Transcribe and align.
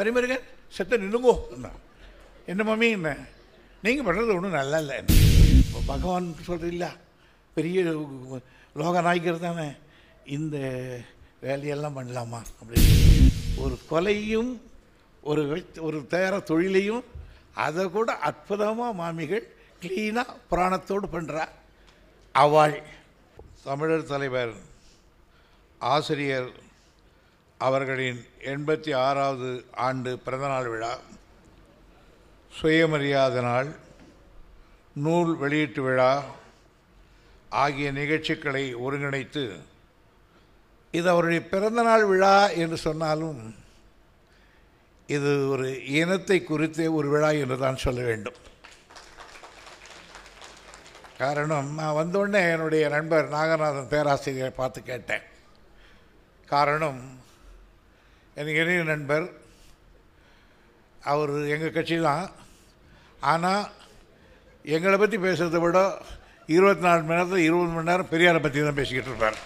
சரிமருகன் 0.00 0.44
செத்த 0.76 0.96
நில்லுங்கோ. 0.96 1.32
என்ன? 1.54 1.68
என்ன 2.46 2.62
மம்மி 2.64 2.88
என்ன? 2.90 3.10
நீங்கள் 3.82 4.06
பண்ணுறது 4.06 4.34
ஒன்றும் 4.36 4.58
நல்லா 4.60 4.78
இல்லை 4.78 4.96
இப்போ 5.60 5.80
பகவான் 5.86 6.28
சொல்கிறீங்கள 6.46 6.86
பெரிய 7.56 7.82
லோக 8.76 9.00
நாய்க்கர் 9.00 9.44
தானே. 9.46 9.66
இந்த 10.36 10.56
வேலையெல்லாம் 11.42 11.96
பண்ணலாமா? 11.98 12.40
அப்படின்னு 12.60 13.30
ஒரு 13.64 13.76
கொலையும் 13.90 14.52
ஒரு 15.22 15.42
ஒரு 15.80 15.98
தேர 16.14 16.32
தொழிலையும் 16.50 17.04
அதை 17.64 17.84
கூட 17.88 18.10
அற்புதமாக 18.28 18.98
மாமிகள் 19.00 19.44
க்ளீனாக 19.82 20.36
புராணத்தோடு 20.50 21.06
பண்ணுறா 21.16 21.44
அவாள் 22.34 22.76
தமிழர் 23.64 24.10
தலைவர் 24.12 24.54
ஆசிரியர் 25.80 26.50
அவர்களின் 27.66 28.20
எண்பத்தி 28.52 28.90
ஆறாவது 29.06 29.50
ஆண்டு 29.86 30.10
பிறந்தநாள் 30.24 30.68
விழா. 30.72 30.92
சுயமரியாத 32.52 33.42
நாள் 33.48 33.70
நூல் 35.04 35.32
வெளியீட்டு 35.42 35.82
விழா 35.82 36.12
ஆகிய 37.62 37.88
நிகழ்ச்சிகளை 37.98 38.64
ஒருங்கிணைத்து 38.84 39.44
இது 40.90 41.06
அவருடைய 41.12 41.40
பிறந்தநாள் 41.52 42.04
விழா 42.10 42.36
என்று 42.62 42.78
சொன்னாலும் 42.86 43.40
இது 45.16 45.30
ஒரு 45.52 45.68
இனத்தை 46.00 46.38
குறித்த 46.42 46.90
ஒரு 46.98 47.08
விழா 47.14 47.30
என்று 47.42 47.56
தான் 47.64 47.82
சொல்ல 47.84 48.00
வேண்டும். 48.08 48.38
காரணம் 51.22 51.70
நான் 51.78 51.98
வந்தோடனே 52.00 52.42
என்னுடைய 52.52 52.84
நண்பர் 52.88 53.32
நாகநாதன் 53.36 53.90
பேராசிரியரை 53.94 54.52
பார்த்து 54.60 54.80
கேட்டேன். 54.82 55.24
காரணம் 56.52 57.00
எனக்கு 58.40 58.60
இணைய 58.62 58.82
நண்பர். 58.92 59.26
அவர் 61.12 61.32
எங்கள் 61.54 61.76
கட்சி 61.76 61.96
தான் 62.08 62.26
ஆனால் 63.32 63.64
எங்களை 64.74 64.96
பற்றி 65.02 65.16
பேசுகிறத 65.24 65.58
விட 65.62 65.78
இருபத்தி 66.56 66.82
நாலு 66.86 67.02
மணி 67.02 67.16
நேரத்தில் 67.18 67.46
இருபது 67.48 67.70
மணி 67.74 67.90
நேரம் 67.90 68.12
பெரியாரை 68.12 68.40
பற்றி 68.44 68.64
தான் 68.66 68.78
பேசிக்கிட்டு 68.80 69.10
இருப்பார். 69.12 69.38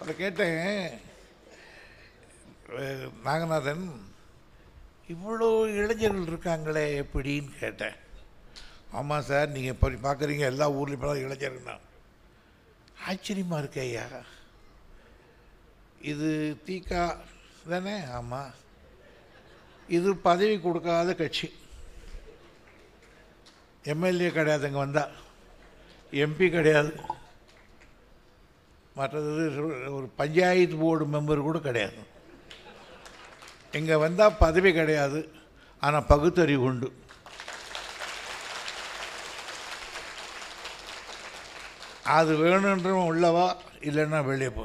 அதை 0.00 0.14
கேட்டேன் 0.22 0.60
நாகநாதன் 3.26 3.84
இவ்வளோ 5.14 5.48
இளைஞர்கள் 5.80 6.30
இருக்காங்களே 6.30 6.86
எப்படின்னு 7.02 7.52
கேட்டேன். 7.64 7.98
ஆமாம் 8.98 9.26
சார் 9.28 9.52
நீங்கள் 9.56 9.74
இப்போ 9.74 9.88
பார்க்குறீங்க 10.06 10.44
எல்லா 10.52 10.66
ஊர்லேயும் 10.78 10.98
இப்போ 11.00 11.18
இளைஞர்கள் 11.24 11.70
தான். 11.70 11.84
ஆச்சரியமாக 13.10 13.62
இருக்கே 13.62 13.84
ஐயா. 13.88 14.06
இது 16.12 16.30
தீகா 16.66 17.04
தானே? 17.70 17.94
ஆமாம் 18.18 18.52
இது 19.96 20.10
பதவி 20.26 20.56
கொடுக்காத 20.64 21.08
கட்சி. 21.20 21.48
எம்எல்ஏ 23.92 24.28
கிடையாது 24.36 24.66
இங்கே 24.68 24.82
வந்தால் 24.84 25.14
எம்பி 26.24 26.46
கிடையாது. 26.56 26.92
மற்றது 28.98 29.30
ஒரு 29.96 30.06
பஞ்சாயத்து 30.20 30.76
போர்டு 30.82 31.06
மெம்பர் 31.14 31.46
கூட 31.48 31.58
கிடையாது. 31.66 31.98
இங்கே 33.78 33.96
வந்தால் 34.04 34.38
பதவி 34.44 34.70
கிடையாது 34.78 35.20
ஆனால் 35.86 36.08
பகுத்தறிவு 36.12 36.64
உண்டு. 36.68 36.88
அது 42.18 42.32
வேணுன்றவன் 42.42 43.10
உள்ளவா 43.12 43.46
இல்லைன்னா 43.88 44.18
வெளியே 44.30 44.50
போ. 44.56 44.64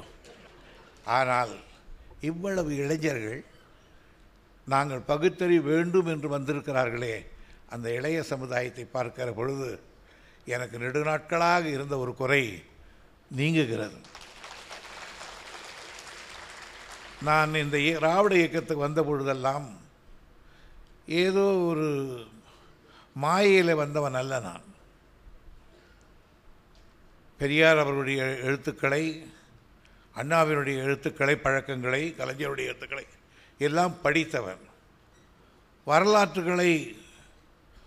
ஆனால் 1.11 1.59
இவ்வளவு 2.21 2.75
இளைஞர்கள் 2.75 3.45
நாங்கள் 4.65 4.99
பகுத்தறிவு 4.99 5.71
வேண்டும் 5.71 6.05
என்று 6.05 6.29
வந்திருக்கிறார்களே 6.29 7.29
அந்த 7.69 7.93
இளைய 7.93 8.23
சமுதாயத்தை 8.23 8.85
பார்க்கிற 8.85 9.31
பொழுது 9.31 9.79
எனக்கு 10.45 10.79
நெடுநாட்களாக 10.79 11.65
இருந்த 11.65 11.97
ஒரு 11.97 12.15
குறை 12.15 12.63
நீங்குகிறது. 13.31 13.97
நான் 17.21 17.55
இந்த 17.55 17.77
இய- 17.77 17.93
திராவிட 17.93 18.35
இயக்கத்துக்கு 18.35 18.83
வந்த 18.83 19.03
பொழுதெல்லாம் 19.03 19.77
ஏதோ 21.05 21.39
ஒரு 21.39 22.17
மாயையில் 23.13 23.73
வந்தவன் 23.73 24.13
அல்ல 24.13 24.39
நான். 24.39 24.61
பெரியார் 27.37 27.77
அவர்களுடைய 27.77 28.23
எழுத்துக்களை 28.23 29.31
அண்ணாவினுடைய 30.15 30.77
எழுத்துக்களை 30.85 31.35
பழக்கங்களை 31.35 32.15
கலைஞருடைய 32.17 32.69
எழுத்துக்களை 32.71 33.05
எல்லாம் 33.57 34.01
படித்தவன். 34.01 34.63
வரலாற்றுகளை 35.87 36.95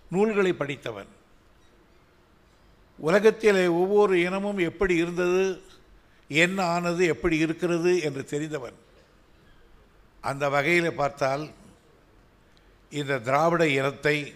நூல்களை 0.09 0.53
படித்தவன். 0.53 1.11
உலகத்திலே 2.99 3.67
ஒவ்வொரு 3.67 4.21
இனமும் 4.21 4.57
எப்படி 4.57 4.95
இருந்தது 4.95 5.61
என்ன 6.27 6.65
ஆனது 6.65 7.05
எப்படி 7.05 7.37
இருக்கிறது 7.37 8.01
என்று 8.01 8.23
தெரிந்தவன். 8.25 8.77
அந்த 10.21 10.49
வகையில் 10.49 10.99
பார்த்தால் 11.01 11.43
இந்த 12.89 13.19
திராவிட 13.19 13.67
இனத்தை 13.67 14.33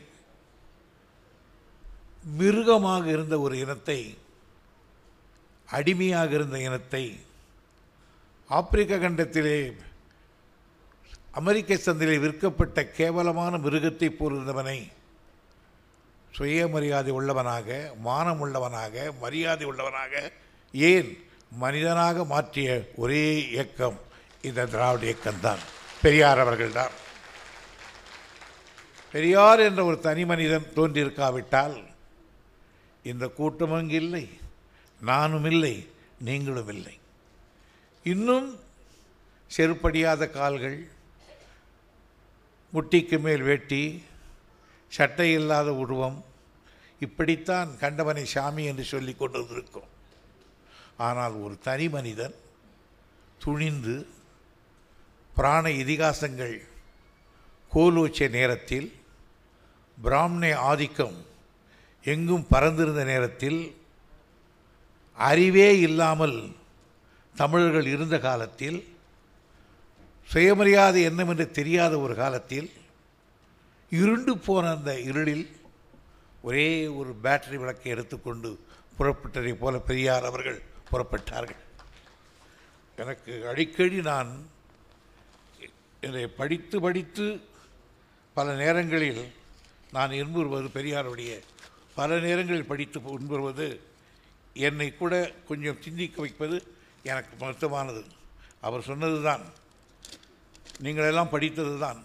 மிருகமாக 2.38 3.10
இருந்த 3.10 3.40
ஒரு 3.40 3.58
இனத்தை 3.58 4.18
அடிமையாக 5.70 6.34
இருந்த 6.34 6.60
இனத்தை 6.60 7.04
ஆப்பிரிக்க 8.50 8.96
கண்டத்திலே 8.96 9.80
அமெரிக்க 11.32 11.76
சந்தையிலே 11.76 12.20
விற்கப்பட்ட 12.20 12.86
கேவலமான 12.86 13.58
மிருகத்தை 13.58 14.10
போலிருந்தவனை 14.10 14.92
சுயமரியாதை 16.38 17.12
உள்ளவனாக 17.12 17.94
மானம் 18.00 18.40
உள்ளவனாக 18.40 19.12
மரியாதை 19.20 19.68
உள்ளவனாக 19.68 20.32
ஏன் 20.72 21.28
மனிதனாக 21.52 22.24
மாற்றிய 22.24 22.92
ஒரே 22.96 23.50
இயக்கம் 23.50 24.00
இந்த 24.42 24.66
திராவிட 24.66 25.12
இயக்கம்தான். 25.12 25.58
பெரியார் 26.02 26.40
அவர்கள்தான். 26.40 26.92
பெரியார் 29.12 29.60
என்ற 29.60 29.84
ஒரு 29.84 30.00
தனி 30.00 30.26
மனிதன் 30.26 30.72
தோன்றியிருக்காவிட்டால் 30.76 31.84
இந்த 33.04 33.28
கூட்டமும் 33.28 33.90
இல்லை 33.90 34.30
நானும் 35.02 35.46
இல்லை 35.46 35.90
நீங்களும் 36.20 36.68
இல்லை. 36.68 36.99
இன்னும் 38.06 38.50
செருப்படியாத 39.52 40.30
கால்கள் 40.30 40.80
முட்டிக்கு 42.74 43.20
மேல் 43.20 43.42
வேட்டி 43.42 44.04
சட்டை 44.92 45.32
இல்லாத 45.34 45.74
உருவம் 45.74 46.24
இப்படித்தான் 47.00 47.78
கண்டவனை 47.78 48.26
சாமி 48.26 48.64
என்று 48.66 48.84
சொல்லிக் 48.84 49.18
கொண்டிருக்கும் 49.18 49.90
ஆனால் 50.98 51.34
ஒரு 51.34 51.58
தனி 51.60 51.88
மனிதன் 51.90 52.36
துணிந்து 53.40 53.96
பிராண 55.34 55.70
இதிகாசங்கள் 55.70 56.56
கோலூச்ச 57.72 58.30
நேரத்தில் 58.30 58.90
பிராமண 59.98 60.60
ஆதிக்கம் 60.60 61.18
எங்கும் 62.06 62.48
பறந்திருந்த 62.52 63.04
நேரத்தில் 63.04 63.60
அறிவே 65.18 65.80
இல்லாமல் 65.80 66.38
தமிழர்கள் 67.40 67.86
இருந்த 67.86 68.20
காலத்தில் 68.20 68.80
சுயமரியாதை 70.30 71.02
என்னவென்று 71.02 71.52
தெரியாத 71.52 72.00
ஒரு 72.00 72.16
காலத்தில் 72.16 72.70
இருண்டு 73.90 74.38
போன 74.38 74.70
அந்த 74.70 74.92
இருளில் 75.00 75.46
ஒரே 76.42 76.88
ஒரு 76.88 77.12
பேட்டரி 77.24 77.56
விளக்கை 77.56 77.92
எடுத்துக்கொண்டு 77.92 78.50
புறப்பட்டதை 78.98 79.54
போல 79.54 79.80
பெரியார் 79.80 80.26
அவர்கள் 80.26 80.60
புறப்பட்டார்கள். 80.92 81.62
எனக்கு 82.96 83.48
அடிக்கடி 83.48 84.02
நான் 84.02 84.50
இதை 86.02 86.28
படித்து 86.28 86.80
படித்து 86.82 87.26
பல 88.34 88.56
நேரங்களில் 88.56 89.24
நான் 89.92 90.12
இன்புறுவது 90.12 90.68
பெரியாருடைய 90.68 91.32
பல 91.96 92.20
நேரங்களில் 92.20 92.72
படித்து 92.72 93.00
இன்புறுவது 93.20 93.68
என்னை 94.54 94.90
கூட 94.94 95.14
கொஞ்சம் 95.48 95.82
சிந்திக்க 95.82 96.22
வைப்பது 96.22 96.58
எனக்கு 97.04 97.38
மருத்துவமானது 97.40 98.04
அவர் 98.62 98.82
சொன்னது 98.82 99.22
தான் 99.22 99.44
நீங்களெல்லாம் 100.82 101.30
படித்தது 101.30 101.80
தான் 101.80 102.04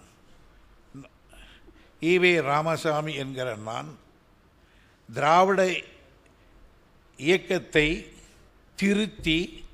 ஈவே 2.02 2.40
ராமசாமி 2.40 3.14
என்கிற 3.14 3.56
நான் 3.56 3.98
திராவிட 5.08 5.76
இயக்கத்தை 7.18 8.12
திருத்தி 8.78 9.64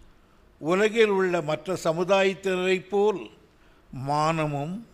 உலகில் 0.61 1.09
உள்ள 1.09 1.43
மற்ற 1.43 1.77
சமுதாயத்தினரைப் 1.85 2.89
போல் 2.89 3.31
மானமும் 3.91 4.87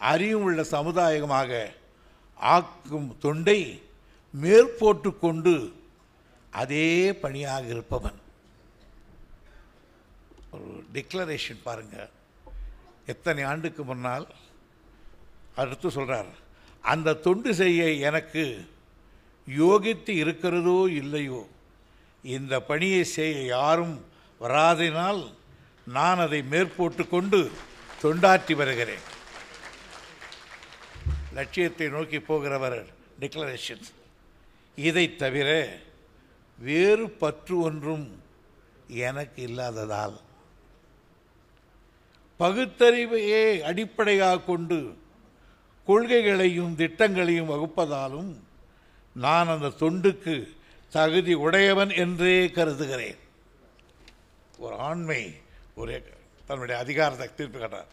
அறிவும் 0.00 0.42
உள்ள 0.42 0.62
சமுதாயமாக 0.62 1.70
ஆக்கும் 2.38 3.16
தொண்டை 3.18 3.80
மேற்போட்டு 4.32 5.18
கொண்டு 5.18 5.74
அதே 6.50 7.12
பணியாக 7.12 7.66
இருப்பவன். 7.66 8.18
டிக்ளரேஷன் 10.94 11.62
பாருங்கள் 11.62 12.10
எத்தனை 13.06 13.42
ஆண்டுக்கு 13.44 13.84
முன்னால் 13.84 14.26
அடுத்து 15.54 15.90
சொல்கிறார் 15.90 16.30
அந்த 16.84 17.14
தொண்டு 17.14 17.54
செய்ய 17.54 17.92
எனக்கு 18.08 18.44
யோகித்து 19.48 20.08
இருக்கிறதோ 20.08 20.88
இல்லையோ? 20.92 21.46
இந்த 22.24 22.60
பணியை 22.60 23.04
செய்ய 23.04 23.42
யாரும் 23.46 24.04
வராதினால் 24.40 25.22
நான் 25.86 26.18
அதை 26.18 26.42
மேற்போட்டு 26.42 27.08
கொண்டு 27.08 27.40
தொண்டாற்றி 28.02 28.54
வருகிறேன். 28.54 29.04
லட்சியத்தை 31.34 31.88
நோக்கி 31.88 32.18
போகிறவர் 32.18 32.78
டிக்ளரேஷன் 33.20 33.84
இதை 34.78 35.16
தவிர 35.16 35.48
வேறு 36.58 37.10
பற்று 37.10 37.60
ஒன்றும் 37.60 38.06
எனக்கு 38.88 39.42
இல்லாததால் 39.42 40.16
பகுத்தறிவையே 42.40 43.44
அடிப்படையாக 43.68 44.44
கொண்டு 44.50 44.78
கொள்கைகளையும் 45.88 46.74
திட்டங்களையும் 46.80 47.50
வகுப்பதாலும் 47.52 48.32
நான் 49.24 49.52
அந்த 49.54 49.74
தொண்டுக்கு 49.82 50.34
தகுதி 50.96 51.34
உடையவன் 51.46 51.92
என்றே 52.02 52.36
கருதுகிறேன். 52.56 53.20
ஒரு 54.64 54.74
ஆண்மை 54.88 55.22
ஒரு 55.74 55.94
தன்னுடைய 56.46 56.76
அதிகாரத்தை 56.84 57.26
தீர்ப்பு 57.36 57.58
கட்டார். 57.58 57.90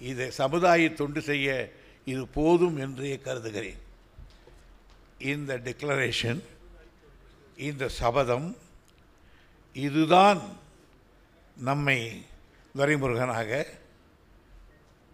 இதை 0.00 0.28
சமுதாய 0.40 0.90
தொண்டு 1.00 1.20
செய்ய 1.20 1.48
இது 2.12 2.22
போதும் 2.38 2.76
என்றே 2.84 3.12
கருதுகிறேன். 3.26 3.80
இந்த 5.32 5.52
டிக்ளரேஷன் 5.66 6.40
இந்த 7.68 7.84
சபதம் 8.00 8.48
இதுதான் 9.76 10.40
நம்மை 11.56 11.98
துரைமுருகனாக 12.78 13.50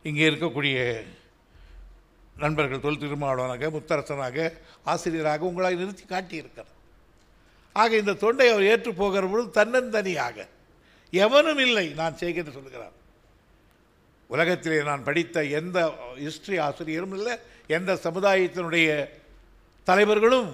இங்கே 0.09 0.27
இருக்கக்கூடிய 0.31 0.79
நண்பர்கள் 2.43 2.85
தொல் 2.85 3.01
திருமாவளவனாக 3.03 3.71
முத்தரசனாக 3.77 4.37
ஆசிரியராக 4.93 5.49
உங்களை 5.51 5.75
நிறுத்தி 5.75 6.05
காட்டியிருக்கிறார். 6.05 6.73
ஆக 7.73 7.91
இந்த 8.03 8.13
தொண்டை 8.25 8.47
அவர் 8.53 8.69
ஏற்று 8.73 8.91
போகிற 9.01 9.25
பொழுது 9.27 9.49
தன்னந்தனியாக 9.59 10.47
எவனும் 11.13 11.61
இல்லை 11.67 11.87
நான் 12.01 12.21
செய்கிறேன் 12.23 12.57
சொல்லுகிறார். 12.57 12.95
உலகத்திலே 14.31 14.79
நான் 14.91 15.07
படித்த 15.09 15.45
எந்த 15.61 15.79
ஹிஸ்ட்ரி 16.25 16.57
ஆசிரியரும் 16.69 17.15
இல்லை 17.19 17.35
எந்த 17.77 17.91
சமுதாயத்தினுடைய 18.07 18.89
தலைவர்களும் 19.89 20.51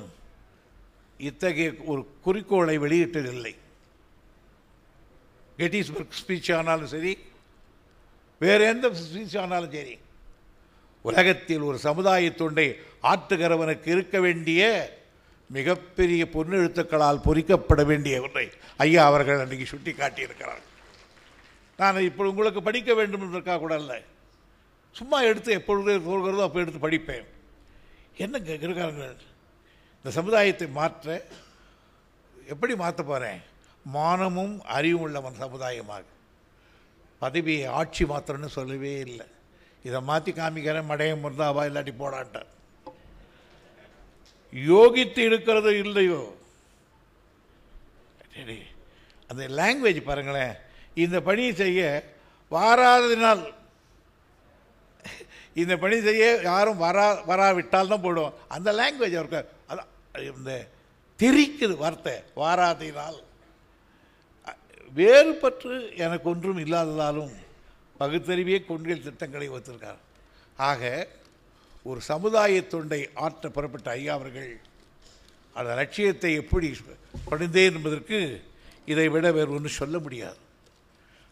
இத்தகைய 1.28 1.70
ஒரு 1.92 2.02
குறிக்கோளை 2.26 2.76
வெளியிட்டதில்லை. 2.84 3.54
கெட்டிஸ்பர்க் 5.58 6.18
ஸ்பீச் 6.20 6.50
ஆனாலும் 6.52 6.86
சரி 6.86 7.12
வேறு 8.40 8.64
எந்த 8.64 8.86
ஸ்பீச் 9.02 9.38
ஆனாலும் 9.38 9.72
சரி 9.72 9.94
உலகத்தில் 11.04 11.62
ஒரு 11.62 11.78
சமுதாய 11.78 12.30
தொண்டை 12.32 12.66
ஆற்றுகிறவனுக்கு 13.02 13.88
இருக்க 13.88 14.20
வேண்டிய 14.20 14.62
மிகப்பெரிய 15.50 16.22
பொன்னெழுத்துக்களால் 16.34 17.24
பொறிக்கப்பட 17.24 17.82
வேண்டிய 17.84 18.22
ஒன்றை 18.22 18.44
ஐயா 18.78 19.02
அவர்கள் 19.06 19.40
அன்றைக்கு 19.40 19.66
சுட்டி 19.66 19.92
காட்டியிருக்கிறார்கள் 19.92 20.70
நான் 21.78 22.00
இப்போ 22.02 22.28
உங்களுக்கு 22.28 22.60
படிக்க 22.62 22.94
வேண்டும் 22.94 23.22
என்பதற்காக 23.22 23.58
கூட 23.58 23.74
இல்லை 23.76 24.00
சும்மா 24.96 25.22
எடுத்து 25.22 25.52
எப்பொழுது 25.52 25.92
தோல்கிறதோ 26.00 26.42
அப்போ 26.42 26.60
எடுத்து 26.60 26.78
படிப்பேன். 26.78 27.24
என்ன 28.16 28.38
இருக்காங்க 28.58 29.06
இந்த 29.96 30.10
சமுதாயத்தை 30.10 30.66
மாற்ற 30.70 31.08
எப்படி 32.46 32.74
மாற்ற 32.74 33.02
போகிறேன் 33.02 33.40
மானமும் 33.94 34.54
அறிவும் 34.76 35.04
உள்ளவன் 35.06 35.40
சமுதாயமாக. 35.42 36.04
பதவியை 37.22 37.66
ஆட்சி 37.78 38.04
மாத்திரம்னு 38.10 38.50
சொல்லவே 38.56 38.92
இல்லை. 39.06 39.26
இதை 39.84 39.98
மாற்றி 40.10 40.32
காமிக்கிறேன் 40.32 40.90
மடையம் 40.90 41.24
இருந்தாவா 41.24 41.62
இல்லாட்டி 41.68 41.92
போடான்ட்டார். 42.02 42.50
யோகித்து 44.52 45.20
இருக்கிறது 45.28 45.70
இல்லையோ? 45.84 46.20
சரி 48.36 48.58
அந்த 49.30 49.42
லாங்குவேஜ் 49.58 50.00
பாருங்களேன். 50.08 50.54
இந்த 51.04 51.16
பணியை 51.28 51.52
செய்ய 51.62 51.80
வாராததினால் 52.54 53.44
இந்த 55.62 55.74
பணி 55.82 55.96
செய்ய 56.06 56.24
யாரும் 56.50 56.80
வரா 56.84 57.06
வராவிட்டால் 57.30 57.90
தான் 57.92 58.04
போடுவோம். 58.04 58.36
அந்த 58.54 58.68
லாங்குவேஜ் 58.80 59.18
அவருக்கு 59.18 59.40
அதான் 59.70 59.90
இந்த 60.30 60.54
திரிக்குது 61.18 61.74
வார்த்தை 61.82 62.14
வாராதினால் 62.40 63.18
வேறுபற்று 64.94 65.74
எனக்கு 66.04 66.26
ஒன்றும் 66.30 66.60
இல்லாததாலும் 66.64 67.32
பகுத்தறிவே 68.00 68.56
கொள்கை 68.66 68.96
திட்டங்களை 69.02 69.48
வைத்திருக்கார் 69.48 70.00
ஆக 70.56 70.82
ஒரு 71.82 72.00
சமுதாய 72.10 72.62
தொண்டை 72.66 73.00
ஆற்ற 73.24 73.48
புறப்பட்ட 73.48 73.90
ஐயா 73.90 74.12
அவர்கள் 74.14 74.50
அந்த 75.56 75.70
லட்சியத்தை 75.74 76.30
எப்படி 76.42 76.68
பணிந்தேன் 77.28 77.74
என்பதற்கு 77.76 78.18
இதை 78.92 79.06
விட 79.08 79.26
வேறு 79.32 79.54
ஒன்றும் 79.56 79.78
சொல்ல 79.80 79.98
முடியாது. 79.98 80.38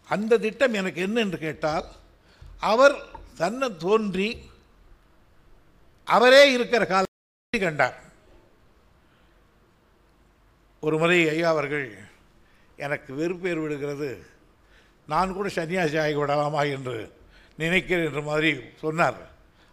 அந்த 0.09 0.37
திட்டம் 0.45 0.77
எனக்கு 0.79 1.01
என்ன 1.01 1.17
என்று 1.19 1.39
கேட்டால் 1.39 1.87
அவர் 2.71 2.95
தன்னை 3.35 3.67
தோன்றி 3.77 4.29
அவரே 6.07 6.43
இருக்கிற 6.51 6.83
கால 6.85 7.05
கண்டார். 7.59 7.97
ஒரு 10.79 10.97
முறை 10.97 11.19
ஐயா 11.29 11.49
அவர்கள் 11.49 11.87
எனக்கு 12.87 13.11
வெறுப்பு 13.19 13.53
விடுகிறது 13.61 14.09
நான் 15.11 15.35
கூட 15.37 15.47
சன்னியாசி 15.55 15.97
ஆகிவிடலாமா 16.03 16.61
என்று 16.75 16.97
நினைக்கிறேன் 17.61 18.07
என்ற 18.09 18.21
மாதிரி 18.29 18.51
சொன்னார். 18.83 19.17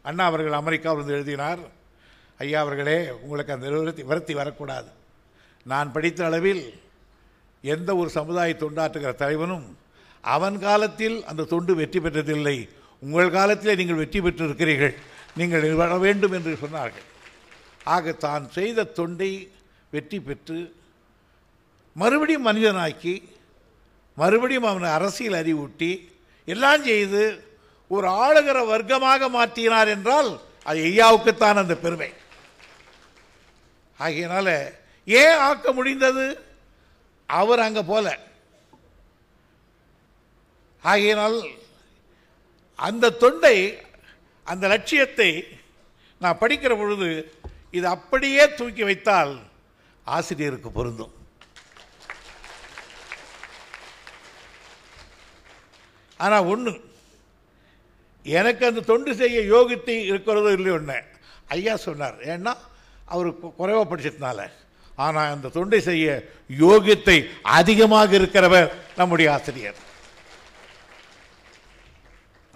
அண்ணா 0.04 0.24
அவர்கள் 0.30 0.60
அமெரிக்காவிலிருந்து 0.60 1.16
எழுதினார் 1.18 1.62
ஐயா 2.44 2.58
அவர்களே 2.64 2.98
உங்களுக்கு 3.22 3.54
அந்த 3.54 3.66
விரத்தி 3.72 4.02
விரத்தி 4.10 4.34
வரக்கூடாது. 4.40 4.90
நான் 5.66 5.92
படித்த 5.94 6.20
அளவில் 6.28 6.62
எந்த 7.64 7.90
ஒரு 8.00 8.10
சமுதாய 8.19 8.56
தொண்டாற்றுகிற 8.62 9.12
தலைவனும் 9.22 9.67
அவன் 10.24 10.56
காலத்தில் 10.67 11.17
அந்த 11.31 11.48
தொண்டு 11.52 11.72
வெற்றி 11.81 12.00
பெற்றதில்லை. 12.05 12.56
உங்கள் 13.02 13.36
காலத்திலே 13.38 13.74
நீங்கள் 13.81 14.00
வெற்றி 14.02 14.20
பெற்றிருக்கிறீர்கள். 14.24 14.94
நீங்கள் 15.40 15.67
வர 15.82 15.93
வேண்டும் 16.05 16.34
என்று 16.38 16.52
சொன்னார்கள். 16.62 17.06
ஆக 17.94 18.12
தான் 18.26 18.44
செய்த 18.56 18.88
தொண்டை 18.98 19.31
வெற்றி 19.94 20.19
பெற்று 20.29 20.58
மறுபடியும் 22.00 22.46
மனிதனாக்கி 22.48 23.14
மறுபடியும் 24.16 24.69
அவனை 24.70 24.88
அரசியல் 24.98 25.38
அறிவூட்டி 25.42 25.90
எல்லாம் 26.48 26.82
செய்து 26.88 27.22
ஒரு 27.90 28.06
ஆளுகிற 28.24 28.58
வர்க்கமாக 28.72 29.28
மாற்றினார் 29.36 29.90
என்றால் 29.94 30.30
அது 30.69 30.78
ஐயாவுக்குத்தான் 30.90 31.60
அந்த 31.62 31.74
பெருமை. 31.84 32.10
ஆகையினால 34.00 34.48
ஏன் 35.08 35.38
ஆக்க 35.48 35.72
முடிந்தது? 35.78 36.26
அவர் 37.28 37.60
அங்கே 37.66 37.82
போல. 37.92 38.06
ஆகையினால் 40.84 41.38
அந்த 42.88 43.14
தொண்டை 43.22 43.56
அந்த 44.46 44.64
லட்சியத்தை 44.72 45.30
நான் 46.20 46.40
படிக்கிற 46.42 46.72
பொழுது 46.78 47.08
இது 47.76 47.86
அப்படியே 47.96 48.44
தூக்கி 48.58 48.82
வைத்தால் 48.88 49.32
ஆசிரியருக்கு 50.06 50.70
பொருந்தும். 50.70 51.14
ஆனால் 56.24 56.48
ஒன்று 56.53 56.72
எனக்கு 58.39 58.62
அந்த 58.69 58.81
தொண்டு 58.93 59.10
செய்ய 59.20 59.39
யோகித்தை 59.55 59.96
இருக்கிறதோ 60.10 60.50
இல்லையோ 60.56 60.79
ஒன்று 60.79 60.98
ஐயா 61.55 61.74
சொன்னார். 61.84 62.19
ஏன்னா 62.32 62.53
அவர் 63.12 63.29
குறைவாக 63.60 63.86
படிச்சதுனால. 63.91 64.41
ஆனால் 65.05 65.32
அந்த 65.34 65.50
தொண்டை 65.58 65.81
செய்ய 65.91 66.06
யோகியத்தை 66.65 67.17
அதிகமாக 67.58 68.10
இருக்கிறவர் 68.19 68.69
நம்முடைய 68.98 69.29
ஆசிரியர். 69.36 69.79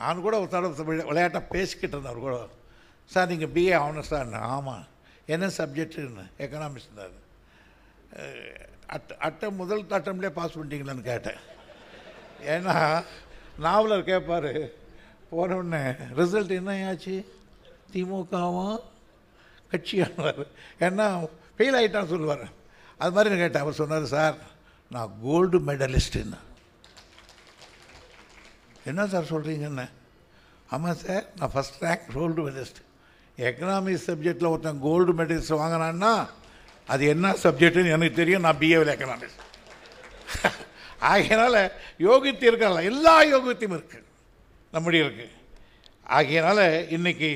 நான் 0.00 0.24
கூட 0.24 0.34
ஒரு 0.42 0.50
தடவை 0.52 0.84
விளையாட்டாக 1.10 1.52
பேசிக்கிட்டு 1.54 1.94
இருந்தேன். 1.94 2.12
அவர் 2.12 2.26
கூட. 2.26 2.36
சார் 3.12 3.30
நீங்கள் 3.32 3.52
பிஏ 3.56 3.74
ஆகணும் 3.80 4.10
சார். 4.12 4.34
ஆமாம் 4.56 4.84
என்ன 5.34 5.50
சப்ஜெக்ட்டுன்னு 5.58 6.24
எக்கனாமிக்ஸ் 6.44 6.88
இருந்தார். 6.88 7.16
அட்ட 8.94 9.16
அட்டை 9.26 9.48
முதல் 9.60 9.84
அட்டம்லேயே 9.98 10.36
பாஸ் 10.38 10.56
பண்ணிட்டீங்களான்னு 10.56 11.10
கேட்டேன். 11.12 11.40
ஏன்னா 12.54 12.74
நாவலர் 13.58 14.04
கேட்பார் 14.04 14.70
போன 15.30 15.56
உடனே 15.56 15.82
ரிசல்ட் 16.16 16.52
என்ன 16.60 16.88
ஆச்சு 16.88 17.14
திமுகவும் 17.92 18.80
கட்சியானவர். 19.72 20.46
ஏன்னா 20.80 21.28
ஃபெயில் 21.58 21.78
ஆகிட்டான்னு 21.78 22.12
சொல்லுவார். 22.14 22.48
அது 22.98 23.12
மாதிரி 23.12 23.34
நான் 23.34 23.42
கேட்டேன். 23.44 23.62
அவர் 23.62 23.80
சொன்னார் 23.80 24.04
சார் 24.04 24.36
நான் 24.90 25.14
கோல்டு 25.22 25.58
மெடலிஸ்ட்டுன்னு 25.58 26.40
என்ன 28.84 29.06
சார் 29.06 29.30
சொல்கிறீங்கன்னு 29.32 29.88
ஆமாம் 30.70 30.96
சார் 30.96 31.24
நான் 31.38 31.52
first 31.54 31.80
rank 31.80 32.12
gold 32.14 32.50
medalist 32.50 32.80
economics 33.38 34.08
சப்ஜெக்டில் 34.10 34.50
ஒருத்தன் 34.50 34.80
கோல்டு 34.80 35.12
மெடலிஸ்ட் 35.12 35.58
வாங்கினான்னா 35.62 36.28
அது 36.86 37.06
என்ன 37.06 37.32
சப்ஜெக்ட்டுன்னு 37.42 37.94
எனக்கு 37.96 38.16
தெரியும். 38.16 38.42
நான் 38.42 38.56
பிஏவில் 38.56 38.94
எக்கனாமிக்ஸ் 38.94 39.40
ஆகையினால் 41.10 41.60
யோகித்து 42.06 42.44
இருக்கலாம் 42.50 42.88
எல்லா 42.92 43.14
யோகத்தையும் 43.32 43.76
இருக்குது 43.78 44.08
நம்முடைய 44.74 45.06
இருக்குது 45.06 45.32
ஆகையினால 46.16 46.60
இன்றைக்கி 46.96 47.30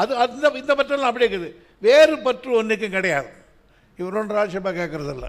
அது 0.00 0.12
அந்த 0.24 0.50
இந்த 0.62 0.72
பற்றெல்லாம் 0.78 1.10
அப்படியே 1.10 1.28
இருக்குது. 1.28 1.50
வேறு 1.86 2.14
பற்று 2.26 2.50
ஒன்றுக்கும் 2.60 2.96
கிடையாது. 2.96 3.30
இவர் 3.98 4.18
ஒன்று 4.20 4.36
ராஜ்யசபா 4.38 4.70
கேட்குறதில்ல 4.78 5.28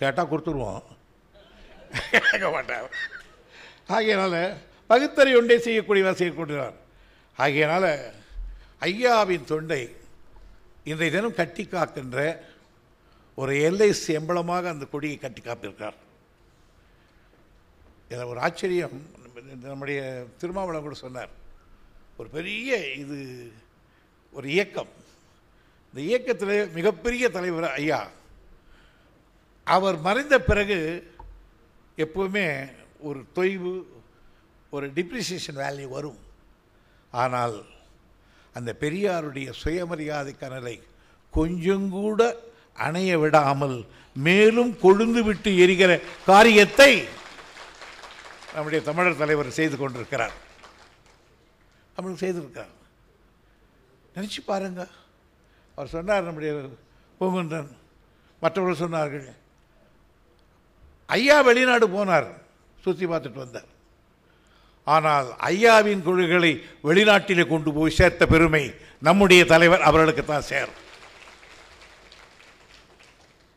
கேட்டால் 0.00 0.30
கொடுத்துருவோம். 0.30 0.84
கேட்க 2.12 2.46
மாட்டார். 2.56 2.90
ஆகையினால் 3.96 4.42
பகுத்தறி 4.90 5.32
ஒன்றே 5.40 5.56
செய்யக்கூடியவர் 5.66 6.20
செய்யக்கூடியவர் 6.20 6.76
ஆகையினால் 7.38 7.90
ஐயாவின் 8.88 9.48
தொண்டை 9.50 9.82
இன்றைய 10.90 11.10
தினம் 11.14 11.38
கட்டி 11.40 11.64
காக்கின்ற 11.64 12.18
ஒரு 13.38 13.52
எல்லை 13.68 13.90
செம்பளமாக 14.06 14.70
அந்த 14.74 14.84
கொடியை 14.92 15.16
கட்டி 15.18 15.42
காப்பிருக்கிறார் 15.42 15.98
இதில் 18.10 18.30
ஒரு 18.32 18.40
ஆச்சரியம். 18.46 18.96
நம்முடைய 19.66 20.00
திருமாவளவன் 20.40 20.86
கூட 20.86 20.96
சொன்னார் 21.04 21.32
ஒரு 22.20 22.28
பெரிய 22.36 22.78
இது 23.02 23.18
ஒரு 24.36 24.46
இயக்கம். 24.54 24.90
இந்த 25.90 26.00
இயக்கத்தில் 26.08 26.72
மிகப்பெரிய 26.78 27.24
தலைவர் 27.36 27.68
ஐயா. 27.80 28.00
அவர் 29.76 29.96
மறைந்த 30.06 30.36
பிறகு 30.48 30.78
எப்போவுமே 32.04 32.46
ஒரு 33.08 33.20
தொய்வு 33.38 33.72
ஒரு 34.74 34.86
டிப்ரிசியேஷன் 34.96 35.60
வேல்யூ 35.64 35.88
வரும். 35.96 36.20
ஆனால் 37.22 37.56
அந்த 38.56 38.70
பெரியாருடைய 38.82 39.48
சுயமரியாதை 39.62 40.32
கனலை 40.42 40.76
கொஞ்சம் 41.38 41.88
கூட 41.96 42.20
அணைய 42.86 43.12
விடாமல் 43.22 43.78
மேலும் 44.26 44.72
கொழுந்து 44.84 45.20
விட்டு 45.28 45.50
எரிகிற 45.64 45.90
காரியத்தை 46.30 46.92
நம்முடைய 48.54 48.84
தமிழர் 48.84 49.20
தலைவர் 49.22 49.58
செய்து 49.58 49.76
கொண்டிருக்கிறார். 49.76 50.34
தமிழ் 51.96 52.20
செய்திருக்கிறார். 52.22 52.74
நினச்சி 54.14 54.40
பாருங்க. 54.46 54.88
அவர் 55.74 55.92
சொன்னார் 55.96 56.26
நம்முடைய 56.28 56.52
பூங்குன்றன். 57.20 57.70
மற்றவர்கள் 58.40 58.82
சொன்னார்கள் 58.82 59.28
ஐயா 61.06 61.40
வெளிநாடு 61.40 61.86
போனார். 61.88 62.28
சுற்றி 62.84 63.06
பார்த்துட்டு 63.06 63.42
வந்தார். 63.44 63.70
ஆனால் 64.84 65.28
ஐயாவின் 65.50 66.02
கொள்கைகளை 66.02 66.52
வெளிநாட்டிலே 66.84 67.44
கொண்டு 67.48 67.72
போய் 67.72 67.98
சேர்த்த 68.00 68.26
பெருமை 68.26 68.74
நம்முடைய 69.08 69.44
தலைவர் 69.44 69.86
அவர்களுக்கு 69.88 70.24
தான் 70.24 70.48
சேரும். 70.52 70.78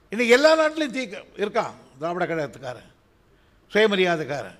இன்னைக்கு 0.09 0.35
எல்லா 0.38 0.51
நாட்டிலையும் 0.59 0.97
தீக்க 0.97 1.23
இருக்கான் 1.43 1.77
திராவிட 2.00 2.25
கழகத்துக்காரன் 2.25 2.91
சுயமரியாதைக்காரன். 3.73 4.59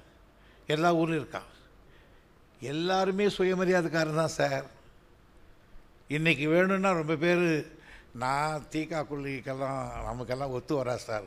எல்லா 0.68 0.94
ஊர்லேயும் 0.96 1.24
இருக்கான். 1.24 1.50
எல்லாருமே 2.60 3.28
சுயமரியாதைக்காரன் 3.28 4.16
தான் 4.16 4.38
சார். 4.40 4.66
இன்றைக்கி 6.10 6.46
வேணும்னா 6.54 6.92
ரொம்ப 6.92 7.16
பேர் 7.16 7.72
நான் 8.24 8.66
தீக்கா 8.72 9.00
குள்ளிக்கெல்லாம் 9.12 9.80
நமக்கெல்லாம் 10.08 10.52
ஒத்து 10.52 10.84
வரா 10.84 10.96
சார். 10.96 11.24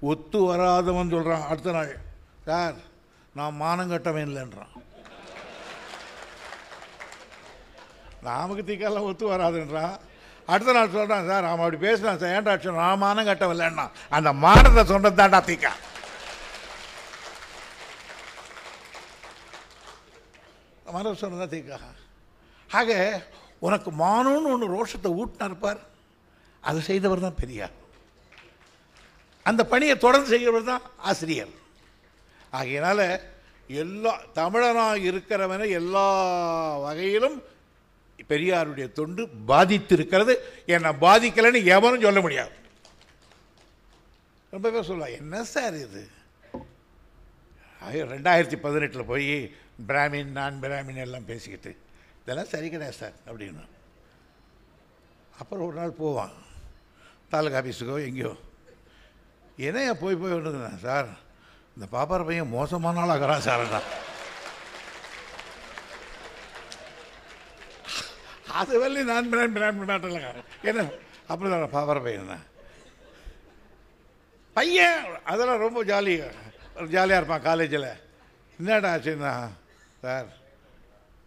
ஒத்து 0.00 0.38
வராதவன் 0.40 1.14
சொல்கிறான் 1.14 1.48
அடுத்த 1.48 1.72
நாள் 1.72 1.98
சார் 2.44 2.74
நான் 3.34 3.60
மானங்கட்டவன் 3.60 4.28
இல்லைன்றான். 4.28 4.74
நாமக்கு 8.22 8.62
தீக்காலாம் 8.70 9.08
ஒத்து 9.10 9.32
வராதுன்றான் 9.32 9.96
அடுத்த 10.46 10.72
நாள் 10.72 10.90
சொல்கிறான் 10.90 11.26
சார் 11.26 11.44
அவன் 11.44 11.64
அப்படி 11.66 11.76
பேசுகிறான் 11.76 12.18
சார் 12.18 12.34
ஏன்டா 12.36 12.72
நான் 12.72 12.98
மானம் 12.98 13.26
கட்டவன் 13.26 13.92
அந்த 14.10 14.32
மானத்தை 14.32 14.84
சொன்னது 14.84 15.22
தான்டா 15.22 15.40
தீக்கா. 15.50 15.72
மனசு 20.96 21.20
சொன்னதா 21.22 21.46
தீக்கா 21.54 21.78
ஆக 22.80 22.90
உனக்கு 23.66 23.90
மானோன்னு 24.02 24.50
ஒன்று 24.54 24.74
ரோஷத்தை 24.74 25.10
ஊட்டினார் 25.20 25.50
இருப்பார் 25.52 25.80
அது 26.68 26.80
செய்தவர் 26.88 27.24
தான் 27.24 27.38
பெரியார். 27.40 27.74
அந்த 29.50 29.62
பணியை 29.72 29.94
தொடர்ந்து 30.04 30.32
செய்கிறவர் 30.32 30.70
தான் 30.70 30.82
ஆசிரியர். 31.10 31.52
ஆகையினால் 32.58 33.04
எல்லா 33.82 34.12
தமிழனாக 34.38 35.02
இருக்கிறவனை 35.10 35.68
எல்லா 35.80 36.06
வகையிலும் 36.84 37.38
பெரியாருடைய 38.30 38.86
தொண்டு 38.98 39.22
பாதித்திருக்கிறது. 39.50 40.34
என்னை 40.74 40.90
பாதிக்கலைன்னு 41.04 41.68
எவனும் 41.76 42.06
சொல்ல 42.06 42.20
முடியாது. 42.26 42.54
ரொம்ப 44.54 44.66
பேர் 44.70 44.88
சொல்லலாம் 44.90 45.16
என்ன 45.20 45.44
சார் 45.54 45.76
இது? 45.86 46.02
ரெண்டாயிரத்தி 48.14 48.56
பதினெட்டில் 48.64 49.10
போய் 49.10 49.28
பிராமின் 49.88 50.32
நான் 50.38 50.60
பிராமின் 50.62 51.02
எல்லாம் 51.06 51.28
பேசிக்கிட்டு 51.30 51.72
இதெல்லாம் 52.22 52.50
சரி 52.52 52.68
கிடையாது 52.72 52.96
சார் 53.00 53.16
அப்படின்னு. 53.28 53.62
அப்புறம் 55.40 55.66
ஒரு 55.66 55.76
நாள் 55.80 55.98
போவான். 56.02 56.34
தாலுகா 57.32 57.58
ஆஃபீஸுக்கோ 57.60 57.96
எங்கேயோ. 58.08 58.32
என்னையா 59.66 59.92
போய் 60.02 60.20
போய் 60.20 60.34
விடுங்க 60.36 60.68
சார்? 60.86 61.08
இந்த 61.76 61.86
பாப்பார 61.94 62.20
பையன் 62.28 62.54
மோசமான 62.56 63.00
ஆளாகிறான் 63.04 63.46
சார்ண்ணா 63.46 63.80
அது 68.60 68.72
வரலையும் 68.82 69.10
நான் 69.12 69.30
பிராண்ட் 69.32 69.56
பிராண்ட் 69.56 69.82
மாட்டலங்க 69.90 70.30
என்ன? 70.70 70.80
அப்படி 71.30 71.48
தான் 71.50 71.74
பாப்பார 71.76 71.98
பையன் 72.06 72.32
பையன் 74.56 75.02
அதெல்லாம் 75.32 75.64
ரொம்ப 75.66 75.80
ஜாலி 75.90 76.14
ஜாலியாக 76.94 77.20
இருப்பான் 77.20 77.46
காலேஜில் 77.48 77.90
என்னடா 78.58 78.88
ஆச்சுன்னா 78.94 79.32
சார் 80.02 80.28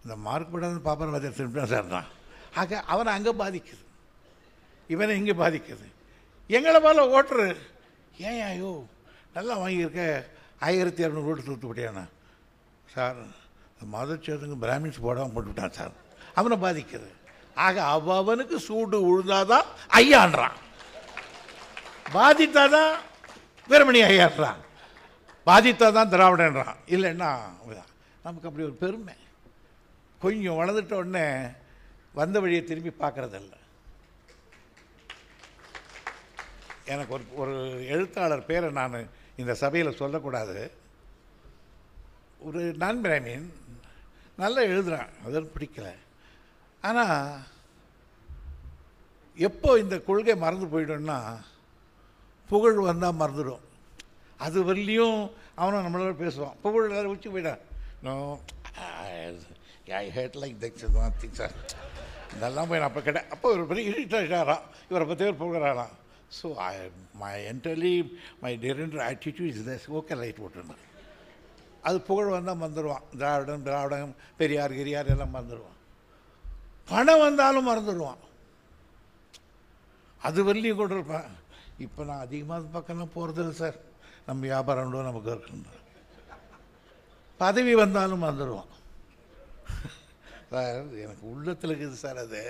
இந்த 0.03 0.15
மார்க் 0.27 0.53
படாத 0.53 0.79
பாப்பா 0.87 1.09
வாத்தியார் 1.13 1.39
திரும்பினா 1.39 1.65
சார் 1.73 1.93
தான். 1.95 2.07
ஆக 2.61 2.79
அவனை 2.93 3.11
அங்கே 3.17 3.33
பாதிக்குது. 3.41 3.83
இவனை 4.93 5.13
இங்கே 5.19 5.35
பாதிக்குது. 5.43 5.85
எங்களை 6.57 6.79
போல 6.85 7.05
ஓட்டுரு. 7.15 7.47
ஏன் 8.27 8.41
ஐயோ 8.49 8.71
நல்லா 9.35 9.53
வாங்கியிருக்க. 9.63 10.01
ஆயிரத்தி 10.67 11.03
இரநூறு 11.03 11.29
ஓட்டு 11.29 11.47
தூத்து 11.47 11.69
விட்டியாண்ணா 11.69 12.05
சார் 12.93 13.19
மதச்சேதங்க 13.93 14.57
பிராமின்ஸ் 14.65 15.03
போடாமல் 15.05 15.33
போட்டுவிட்டான் 15.35 15.77
சார். 15.77 15.93
அவனை 16.39 16.57
பாதிக்குது. 16.65 17.09
ஆக 17.65 17.75
அவ 17.93 18.15
அவனுக்கு 18.17 18.57
சூடு 18.67 18.97
உழுந்தாதான் 19.09 19.67
ஐயான்றான். 20.01 20.57
பாதித்தாதான் 22.17 22.93
வீரமணி 23.71 23.99
ஐயான்றான். 24.11 24.61
பாதித்தாதான் 25.47 26.13
திராவிடன்றான். 26.13 26.79
இல்லைன்னா 26.95 27.31
நமக்கு 28.23 28.47
அப்படி 28.47 28.65
ஒரு 28.67 28.75
பெருமை. 28.83 29.15
கொஞ்சம் 30.19 30.59
வளர்ந்துட்ட 30.59 30.93
உடனே 30.93 31.25
வந்த 32.13 32.39
வழியை 32.39 32.63
திரும்பி 32.63 32.91
பார்க்குறதில்ல. 32.99 33.53
எனக்கு 36.93 37.13
ஒரு 37.13 37.25
ஒரு 37.41 37.55
எழுத்தாளர் 37.87 38.45
பேரை 38.45 38.69
நான் 38.71 39.09
இந்த 39.41 39.53
சபையில் 39.53 39.99
சொல்லக்கூடாது. 40.01 40.71
ஒரு 42.39 42.61
நண்பர் 42.83 43.11
ஐ 43.11 43.19
மீன் 43.21 43.45
நல்லா 44.37 44.61
எழுதுகிறான் 44.61 45.11
அது 45.25 45.51
பிடிக்கல. 45.55 45.89
ஆனால் 46.81 47.39
எப்போ 49.47 49.69
இந்த 49.79 49.95
கொள்கை 49.99 50.35
மறந்து 50.35 50.65
போயிடும்னா 50.73 51.19
புகழ் 52.49 52.79
வந்தால் 52.89 53.19
மறந்துடும். 53.21 53.63
அது 54.37 54.57
வரலையும் 54.69 55.19
அவனும் 55.55 55.85
நம்மளோட 55.85 56.13
பேசுவான். 56.23 56.59
புகழ் 56.61 56.89
எல்லாரும் 56.89 57.13
உச்சி 57.15 57.29
போயிட்டான். 57.29 57.63
No 58.03 58.15
I 59.93 60.03
hate 60.09 60.37
like 60.43 60.55
that's 60.61 60.85
thing 61.21 61.35
sir 61.35 61.55
இதெல்லாம் 62.35 62.67
போய் 62.67 62.79
நான் 62.79 62.89
அப்போ 62.89 63.01
கேட்டேன் 63.01 63.29
அப்போ 63.29 63.47
ஒரு 63.49 63.63
பெரிய 63.67 63.91
இரிட்டாராம் 63.91 64.63
இவரை 64.89 65.05
பற்றி 65.05 65.23
பேர் 65.23 65.41
போகிறாராம் 65.43 65.93
so 66.37 66.47
I 66.63 66.71
my 67.15 67.33
entirely 67.51 67.93
my 68.41 68.51
டெரண்டர் 68.57 69.03
attitude 69.09 69.51
is 69.51 69.67
thus 69.67 69.87
okay 69.91 70.15
light 70.15 70.41
போட்டுருந்தேன் 70.41 70.83
அது 71.81 71.97
புகழ் 72.01 72.33
வந்தால் 72.33 72.59
மறந்துடுவான் 72.61 73.05
திராவிடம் 73.17 73.63
திராவிடம் 73.63 74.13
பெரியார் 74.37 74.77
கிரியார் 74.79 75.11
எல்லாம் 75.15 75.33
மறந்துடுவான் 75.33 75.79
பணம் 76.89 77.19
வந்தாலும் 77.19 77.67
மறந்துடுவான் 77.67 78.21
அது 80.21 80.41
வரலையும் 80.43 80.75
கொண்டு 80.75 80.95
இருப்பேன் 80.95 81.29
இப்போ 81.77 82.01
நான் 82.03 82.19
அதிகமாக 82.19 82.73
பக்கம்லாம் 82.73 83.15
போகிறதில்ல 83.15 83.53
சார் 83.53 83.77
நம்ம 84.25 84.41
வியாபாரம் 84.41 84.93
நமக்கு 85.03 85.31
இருக்குன்னு 85.31 85.81
பதவி 87.39 87.73
வந்தாலும் 87.75 88.25
வந்துடுவோம் 88.25 88.69
சார் 90.51 90.75
எனக்கு 91.03 91.23
உள்ளத்தில் 91.25 91.71
இருக்குது 91.71 92.01
சார் 92.03 92.17
அது. 92.17 92.41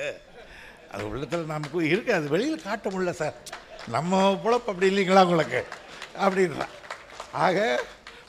அது 0.92 1.04
உள்ளத்தில் 1.10 1.46
நமக்கு 1.46 1.80
இருக்குது 1.92 2.18
அது 2.18 2.28
வெளியில் 2.28 2.66
காட்ட 2.66 2.90
முடியல 2.90 3.14
சார். 3.14 3.38
நம்ம 3.88 4.12
பிழப்பு 4.44 4.72
அப்படி 4.72 4.90
இல்லைங்களா 4.92 5.24
உங்களுக்கு? 5.26 5.62
அப்படின்றான் 6.18 6.74
ஆக 7.46 7.58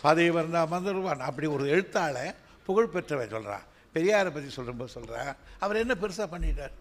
பதவி 0.02 0.30
வந்தால் 0.30 0.70
மறந்துடுவான் 0.70 1.26
அப்படி 1.28 1.46
ஒரு 1.56 1.64
எழுத்தாளை 1.68 2.24
புகழ் 2.68 2.92
பெற்றவன் 2.94 3.28
சொல்கிறான் 3.28 3.64
பெரியாரை 3.94 4.30
பற்றி 4.32 4.50
சொல்லும்போது 4.50 4.90
சொல்கிறேன் 4.90 5.30
அவர் 5.60 5.76
என்ன 5.76 5.94
பெருசாக 5.94 6.28
பண்ணிட்டார்? 6.30 6.74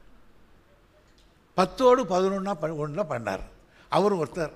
பத்தோடு 1.57 2.01
பதினொன்னா 2.03 2.53
ப 2.53 2.67
ஒன்றா 2.75 3.03
பண்ணார். 3.09 3.43
அவரும் 3.91 4.21
ஒருத்தர். 4.23 4.53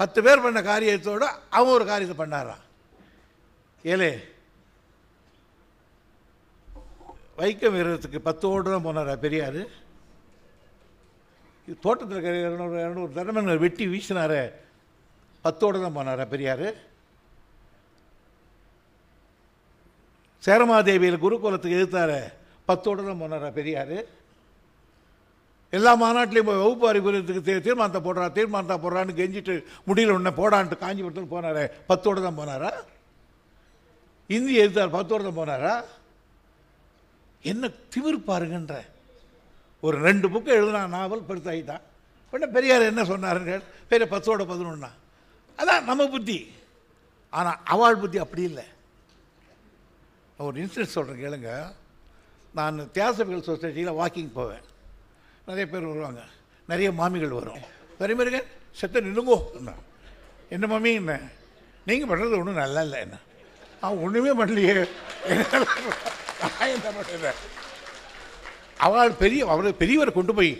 பத்து 0.00 0.22
பேர் 0.22 0.42
பண்ண 0.42 0.62
காரியத்தோடு 0.62 1.26
அவன் 1.50 1.74
ஒரு 1.76 1.86
காரியத்தை 1.86 2.16
பண்ணாரான் 2.18 2.64
ஏலே 3.84 4.10
வைக்கம் 7.40 7.74
வீரத்துக்கு 7.74 8.18
பத்தோடு 8.26 8.70
தான் 8.72 8.84
போனாரா 8.86 9.14
பெரியார்? 9.22 9.62
தோட்டத்தில் 11.84 12.16
இருக்கிற 12.16 12.36
இரநூறு 12.46 12.76
இரநூறு 12.84 13.12
தடவை 13.18 13.56
வெட்டி 13.64 13.84
வீசினார. 13.92 14.32
பத்தோடு 15.44 15.80
தான் 15.84 15.96
போனாரா 15.96 16.24
பெரியார்? 16.34 16.66
சேரமாதேவியில் 20.44 21.22
குருகுலத்துக்கு 21.24 21.78
எதிர்த்தார. 21.78 22.12
பத்தோடு 22.68 23.08
தான் 23.08 23.22
போனாரா 23.22 23.50
பெரியார்? 23.60 23.96
எல்லா 25.72 25.92
மாநாட்டிலையும் 26.04 26.48
போய் 26.50 26.62
வகுப்பு 26.62 26.86
அறிவுறதுக்கு 26.92 27.42
தீ 27.48 27.52
தீர்மானத்தை 27.66 28.00
போடுறா 28.06 28.28
தீர்மானத்தை 28.36 28.76
போடுறான்னு 28.84 29.18
கெஞ்சிட்டு 29.18 29.54
முடியல 29.88 30.14
உடனே 30.16 30.32
போடான்ட்டு 30.40 30.82
காஞ்சிபுரத்துக்கு 30.84 31.34
போனாரே. 31.36 31.64
பத்தோடு 31.90 32.26
தான் 32.26 32.40
போனாரா? 32.40 32.70
இந்திய 34.36 34.64
எழுத்தார் 34.64 34.96
பத்தோடு 34.96 35.22
தான் 35.26 35.38
போனாரா? 35.40 35.74
என்ன 37.50 37.70
திமிர் 37.92 38.26
பாருங்கன்ற. 38.30 38.74
ஒரு 39.86 39.96
ரெண்டு 40.06 40.26
புக்கு 40.32 40.50
எழுதுனா 40.58 40.82
நாவல் 40.96 41.28
பெருத்தாகிட்டான் 41.28 41.84
உடனே 42.32 42.52
பெரியார் 42.56 42.90
என்ன 42.90 43.02
சொன்னாருங்க 43.02 43.54
பெரிய 43.90 44.06
பத்தோட 44.14 44.42
பதினொன்னா. 44.50 44.90
அதான் 45.60 45.86
நம்ம 45.90 46.08
புத்தி. 46.08 46.38
ஆனால் 47.38 47.58
அவள் 47.64 48.00
புத்தி 48.02 48.18
அப்படி 48.18 48.42
இல்லை. 48.42 48.64
ஒரு 50.46 50.56
இன்சிடென்ட் 50.62 50.96
சொல்கிறேன் 50.96 51.22
கேளுங்க. 51.24 51.50
நான் 52.58 52.90
தியாசபிகள் 52.96 53.48
சொசைட்டியில் 53.48 53.98
வாக்கிங் 54.00 54.36
போவேன். 54.38 54.64
நிறைய 55.46 55.66
பேர் 55.72 55.90
வருவாங்க. 55.90 56.22
நிறைய 56.70 56.90
மாமிகள் 57.00 57.36
வரும். 57.38 57.64
வரி 57.98 58.14
மருங்க 58.14 58.40
செத்த 58.80 59.00
நின்றுங்கோ 59.00 59.38
என்ன. 59.58 59.74
என்ன 60.54 60.66
மாமி 60.66 60.92
என்ன? 61.00 61.14
நீங்கள் 61.88 62.10
பண்ணுறது 62.10 62.38
ஒன்றும் 62.40 62.62
நல்லா 62.64 62.82
இல்லை 62.86 63.00
என்ன? 63.06 63.18
அவன் 63.84 64.02
ஒன்றுமே 64.06 64.32
பண்ணலையே. 64.40 64.74
நான் 66.40 66.72
என்ன 66.74 66.88
பண்ணுறேன் 66.96 67.40
அவள் 68.86 69.18
பெரிய 69.22 69.46
அவரை 69.54 69.72
பெரியவரை 69.80 70.12
கொண்டு 70.12 70.32
போய் 70.38 70.52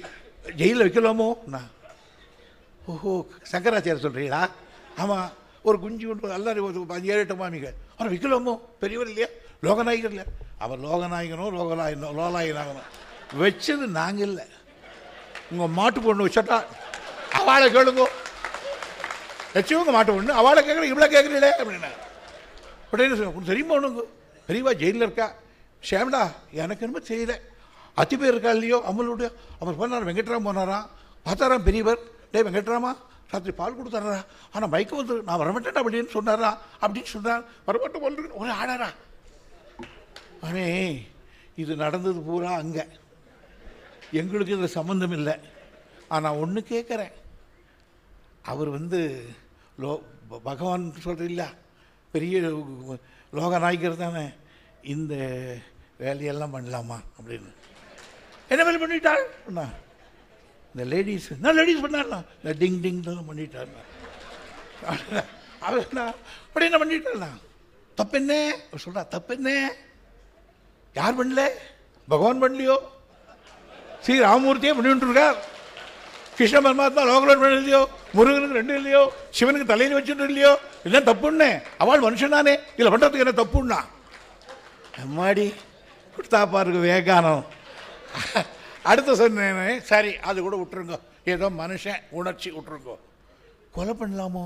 ஜெயிலில் 0.60 0.84
வைக்கலாமோ? 0.86 1.28
நான். 1.54 1.70
ஓஹோ 2.92 3.12
சங்கராச்சாரியர் 3.52 4.04
சொல்கிறீங்களா 4.06 4.42
ஆமாம் 4.96 5.28
ஒரு 5.64 5.76
குஞ்சு 5.84 6.04
கொண்டு 6.06 6.22
போய் 6.24 6.36
எல்லாரும் 6.38 6.66
ஒரு 6.68 6.94
அஞ்சு 6.96 7.10
ஏழு 7.14 7.22
எட்டு 7.24 7.36
மாமிகள். 7.40 7.76
அவரை 7.96 8.08
வைக்கலாமோ? 8.14 8.54
பெரியவர் 8.82 9.10
இல்லையா? 9.12 9.28
லோகநாயகர் 9.66 10.12
இல்லையா 10.12 10.26
அவர் 10.64 10.80
லோகநாயகனோ 10.86 11.46
லோகநாயகனோ 11.58 12.10
லோலாயனாகனோ. 12.20 12.82
வச்சது 13.40 13.86
நாங்கள் 13.98 14.28
இல்லை. 14.28 14.46
உங்கள் 15.52 15.74
மாட்டு 15.78 16.00
பொண்ணு 16.06 16.26
வச்சட்டா 16.26 16.58
அவளை 17.40 17.66
கேளுங்க. 17.76 18.04
வச்சவங்க 19.54 19.92
மாட்டு 19.96 20.12
பொண்ணு 20.16 20.38
அவளை 20.40 20.60
கேட்குறேன் 20.66 20.92
இவ்வளோ 20.92 21.08
கேட்குறீங்களே 21.14 21.52
அப்படின்னா 21.60 21.90
உடனே 22.90 23.12
உனக்கு 23.12 23.44
தெரியுமா 23.44 23.74
உனக்கு? 23.74 24.18
பெரியவா 24.48 24.74
ஜெயிலில் 24.74 25.02
இருக்கா? 25.02 25.32
ஷேம்டா 25.90 26.32
எனக்கு 26.50 26.86
என்னமோ 26.86 27.06
தெரியல. 27.08 27.40
அத்தி 27.94 28.16
பேர் 28.16 28.30
இருக்கா 28.30 28.50
இல்லையோ? 28.50 28.78
அம்மளுடைய 28.78 29.32
அவர் 29.60 29.78
போனார்? 29.78 30.06
வெங்கட்ராம் 30.06 30.46
போனாராம் 30.46 30.86
பார்த்தாராம் 31.24 31.64
பெரியவர்? 31.64 31.98
டேய் 32.30 32.42
வெங்கட்ராமா 32.42 32.96
ராத்திரி 33.30 33.52
பால் 33.52 33.82
கொடுத்தாரா? 33.82 34.24
ஆனால் 34.52 34.68
மயக்கம் 34.68 34.98
வந்து 34.98 35.22
நான் 35.22 35.40
வரமாட்டேன் 35.40 35.82
அப்படின்னு 35.82 36.08
சொன்னாரா? 36.08 36.60
அப்படின்னு 36.80 37.02
சொன்னார். 37.02 37.44
வரமாட்டேன் 37.66 38.00
போல் 38.00 38.30
ஒரே 38.30 38.50
ஆடாரா? 38.50 38.88
அனே 40.42 41.00
இது 41.56 41.76
நடந்தது 41.76 42.20
பூரா 42.20 42.52
அங்கே. 42.52 42.84
எங்களுக்கு 44.12 44.52
இதில் 44.52 44.66
சம்மந்தம் 44.66 45.12
இல்லை. 45.12 45.34
ஆனால் 46.08 46.36
ஒன்று 46.36 46.64
கேட்குறேன் 46.68 47.12
அவர் 48.42 48.68
வந்து 48.68 49.26
லோ 49.78 50.02
ப- 50.28 50.40
பகவான் 50.40 50.94
சொல்கிறீங்களா 51.04 51.46
பெரிய 52.14 52.36
லோக 53.38 53.58
நாய்க்கர் 53.64 54.02
தானே. 54.04 54.24
இந்த 54.94 55.14
வேலையெல்லாம் 56.02 56.54
பண்ணலாமா 56.54 56.98
அப்படின்னு. 57.18 57.50
என்ன 58.52 58.64
வேலை 58.66 58.78
பண்ணிட்டாள் 58.82 59.24
அண்ணா, 59.48 59.64
இந்த 60.72 60.84
லேடிஸ் 60.92 61.28
என்ன 61.36 61.52
லேடிஸ் 61.58 61.84
பண்ணாருண்ணா. 61.84 62.20
இந்த 62.40 62.52
டிங் 62.62 62.80
டிங் 62.84 63.04
தான் 63.08 63.28
பண்ணிட்டாருண்ணா. 63.30 63.82
அவர் 65.66 65.84
என்ன 65.86 66.00
அப்படி 66.46 66.68
என்ன 66.68 66.78
பண்ணிட்டாருண்ணா? 66.82 67.30
தப்பு 67.98 68.16
என்ன? 68.20 68.34
சொல்கிறா 68.84 69.02
தப்பு 69.14 69.32
என்ன? 69.38 69.50
யார் 70.98 71.18
பண்ணல? 71.18 71.42
பகவான் 72.12 72.42
பண்ணலையோ? 72.42 72.76
ஸ்ரீ 74.04 74.14
ராமமூர்த்தியே 74.26 74.74
பண்ணிட்டு 74.76 75.08
இருக்கார். 75.08 75.40
கிருஷ்ண 76.36 76.58
பரமாத்மா 76.66 77.02
லோகலோட் 77.10 77.42
பண்ணலையோ? 77.42 77.82
முருகனுக்கு 78.16 78.58
ரெண்டு 78.60 78.78
இல்லையோ? 78.80 79.02
சிவனுக்கு 79.36 79.70
தலையில் 79.72 79.96
வச்சுட்டு 79.98 80.28
இல்லையோ? 80.30 80.52
இதுதான் 80.84 81.08
தப்புன்னே. 81.10 81.50
அவள் 81.82 82.04
மனுஷனானே. 82.06 82.54
இதில் 82.76 82.92
பண்ணுறதுக்கு 82.92 83.24
என்ன 83.24 83.34
தப்புன்னா? 83.42 83.80
அம்மாடி 85.02 85.46
கொடுத்தா 86.14 86.40
பாருக்கு 86.54 86.80
வேகானம் 86.88 87.44
அடுத்த 88.90 89.14
சொன்னேன். 89.20 89.80
சரி 89.90 90.12
அது 90.28 90.38
கூட 90.46 90.56
விட்டுருங்க. 90.60 90.96
ஏதோ 91.32 91.46
மனுஷன் 91.62 92.02
உணர்ச்சி 92.18 92.48
விட்டுருங்கோ. 92.56 92.96
கொலை 93.76 93.94
பண்ணலாமோ? 94.00 94.44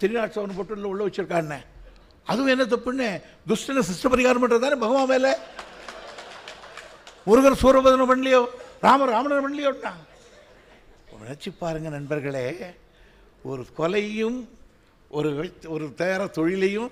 திருநாட்டு 0.00 0.36
சவன் 0.36 0.56
போட்டு 0.58 0.90
உள்ள 0.92 1.02
வச்சுருக்காண்ணே 1.06 1.60
அதுவும் 2.30 2.52
என்ன 2.52 2.64
தப்புன்னு? 2.72 3.08
துஷ்டனை 3.48 3.82
சிஷ்ட 3.88 4.10
பரிகாரம் 4.12 4.42
பண்ணுறது 4.42 4.64
தானே 4.64 4.76
பகவான் 4.84 5.10
வேலை? 5.12 5.32
முருகன் 7.28 7.60
சூரபதனம் 7.62 8.10
பண்ணலையோ? 8.10 8.42
ராமர் 8.86 9.12
ராமணன் 9.14 9.44
பண்ணலையோட்டா 9.46 9.92
நினச்சி 11.24 11.50
பாருங்க 11.62 11.88
நண்பர்களே. 11.94 12.44
ஒரு 13.48 13.62
கொலையும் 13.78 14.38
ஒரு 15.18 15.30
ஒரு 15.74 15.84
தயார 16.00 16.26
தொழிலையும் 16.38 16.90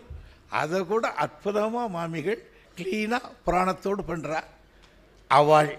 அதை 0.61 0.79
கூட 0.93 1.07
அற்புதமாக 1.25 1.93
மாமிகள் 1.97 2.41
க்ளீனாக 2.79 3.33
புராணத்தோடு 3.47 4.03
பண்ணுறா 4.11 4.41
அவாள் 5.39 5.73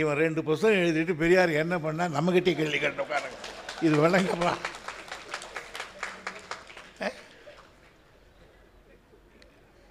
இவன் 0.00 0.20
ரெண்டு 0.24 0.40
புஸ்தகம் 0.48 0.80
எழுதிட்டு 0.82 1.14
பெரியார் 1.22 1.60
என்ன 1.62 1.74
பண்ணா 1.84 2.04
நம்மகிட்டே 2.16 2.52
கேள்வி 2.58 2.78
கேட்டு 2.78 3.04
உட்காருங்க. 3.04 3.38
இது 3.86 3.94
விளங்கப்பா 4.04 4.52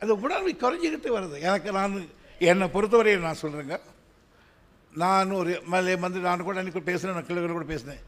அது 0.01 0.15
உடனே 0.23 0.51
குறைஞ்சிக்கிட்டு 0.63 1.09
வருது. 1.17 1.37
எனக்கு 1.47 1.69
நான் 1.77 1.93
என்னை 2.49 2.65
பொறுத்தவரையை 2.73 3.19
நான் 3.27 3.43
சொல்கிறேங்க 3.43 3.77
நான் 4.93 5.31
ஒரு 5.39 5.53
மேலே 5.73 5.95
வந்து 6.03 6.19
நான் 6.27 6.43
கூட 6.47 6.61
அன்றைக்கி 6.61 6.83
பேசினேன் 6.89 7.17
நான் 7.17 7.27
கிழக்கு 7.29 7.55
கூட 7.55 7.67
பேசினேன். 7.73 8.03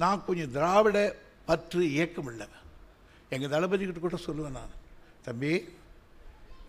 நான் 0.00 0.24
கொஞ்சம் 0.26 0.52
திராவிட 0.56 0.98
பற்று 1.48 1.80
இயக்கம் 1.90 2.26
இல்லை 2.26 2.46
எங்கள் 3.28 3.52
தளபதிக்கிட்ட 3.54 3.98
கூட 3.98 4.18
சொல்லுவேன் 4.26 4.58
நான். 4.58 4.74
தம்பி 5.22 5.52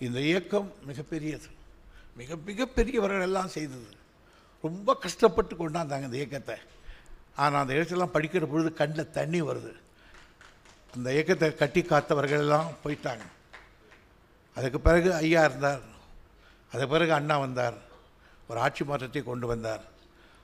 இந்த 0.06 0.20
இயக்கம் 0.20 0.74
மிகப்பெரியது. 0.88 1.50
மிக 2.16 2.36
மிகப்பெரியவர்கள் 2.46 3.22
எல்லாம் 3.22 3.48
செய்தது. 3.48 3.90
ரொம்ப 4.62 4.96
கஷ்டப்பட்டு 4.96 5.54
கொண்டாந்தாங்க 5.56 6.08
இந்த 6.08 6.18
இயக்கத்தை. 6.22 6.56
ஆனால் 7.36 7.62
அந்த 7.62 7.74
இயக்கத்தெல்லாம் 7.74 8.16
படிக்கிற 8.16 8.46
பொழுது 8.46 8.74
கண்ணில் 8.74 9.14
தண்ணி 9.18 9.42
வருது. 9.42 9.74
அந்த 10.96 11.08
இயக்கத்தை 11.14 11.56
கட்டி 11.56 11.82
காத்தவர்கள் 11.82 12.44
எல்லாம் 12.46 12.72
போயிட்டாங்க. 12.84 13.26
அதுக்கு 14.56 14.80
பிறகு 14.80 15.14
ஐயா 15.14 15.44
இருந்தார். 15.46 15.84
அதுக்கு 16.72 16.94
பிறகு 16.94 17.14
அண்ணா 17.14 17.38
வந்தார். 17.38 17.78
ஒரு 18.48 18.60
ஆட்சி 18.60 18.84
மாற்றத்தை 18.84 19.24
கொண்டு 19.24 19.48
வந்தார். 19.48 19.84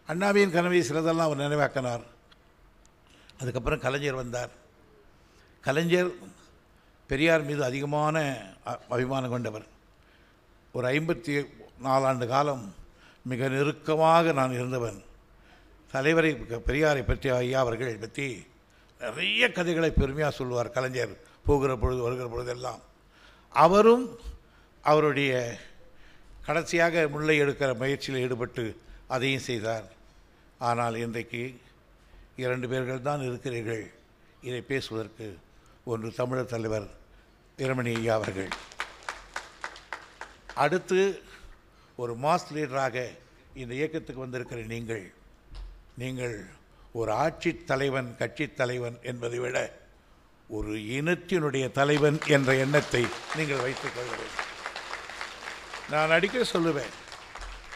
அண்ணாவின் 0.07 0.51
கனவை 0.51 0.81
சிலதெல்லாம் 0.89 1.27
அவர் 1.27 1.43
நினைவாக்கினார். 1.45 2.05
அதுக்கப்புறம் 3.39 3.83
கலைஞர் 3.85 4.21
வந்தார். 4.21 4.51
கலைஞர் 5.65 6.11
பெரியார் 7.09 7.47
மீது 7.49 7.61
அதிகமான 7.69 8.15
அபிமானம் 8.93 9.33
கொண்டவர். 9.35 9.65
ஒரு 10.75 10.85
ஐம்பத்தி 10.95 11.33
நாலாண்டு 11.87 12.25
காலம் 12.33 12.63
மிக 13.31 13.47
நெருக்கமாக 13.53 14.33
நான் 14.39 14.57
இருந்தவன். 14.59 14.99
தலைவரை 15.93 16.31
பெரியாரை 16.69 17.03
பற்றி 17.05 17.27
ஐயா 17.39 17.59
அவர்களை 17.65 17.95
பற்றி 18.03 18.27
நிறைய 19.01 19.43
கதைகளை 19.57 19.89
பெருமையாக 19.91 20.33
சொல்லுவார் 20.37 20.75
கலைஞர் 20.77 21.13
போகிற 21.47 21.71
பொழுது 21.81 22.01
வருகிற 22.05 22.27
பொழுதெல்லாம் 22.33 22.81
அவரும் 23.53 24.05
அவருடைய 24.83 25.33
கடைசியாக 26.47 27.03
முல்லை 27.13 27.35
எடுக்கிற 27.43 27.69
முயற்சியில் 27.81 28.21
ஈடுபட்டு 28.23 28.65
அதையும் 29.15 29.47
செய்தார். 29.47 29.87
ஆனால் 30.69 30.95
இன்றைக்கு 31.03 31.41
இரண்டு 32.43 32.67
பேர்கள் 32.71 33.05
தான் 33.09 33.23
இருக்கிறீர்கள். 33.27 33.83
இதை 34.47 34.61
பேசுவதற்கு 34.71 35.27
ஒன்று 35.91 36.09
தமிழர் 36.19 36.51
தலைவர் 36.53 36.87
வீரமணி 37.57 37.91
ஐயா 37.99 38.15
அவர்கள். 38.19 38.51
அடுத்து 40.65 40.99
ஒரு 42.01 42.13
மாஸ் 42.23 42.51
லீடராக 42.55 43.05
இந்த 43.61 43.73
இயக்கத்துக்கு 43.79 44.25
வந்திருக்கிற 44.25 44.61
நீங்கள். 44.73 45.05
நீங்கள் 46.01 46.37
ஒரு 46.99 47.11
ஆட்சி 47.23 47.51
தலைவன் 47.71 48.09
கட்சி 48.21 48.45
தலைவன் 48.61 48.97
என்பதை 49.11 49.39
விட 49.45 49.57
ஒரு 50.57 50.73
இனத்தினுடைய 50.97 51.65
தலைவன் 51.79 52.17
என்ற 52.35 52.49
எண்ணத்தை 52.65 53.03
நீங்கள் 53.37 53.63
வைத்துக் 53.65 53.95
கொள்ள 53.95 54.11
வேண்டும். 54.19 54.45
நான் 55.93 56.13
அடிக்கடி 56.15 56.45
சொல்லுவேன் 56.53 56.93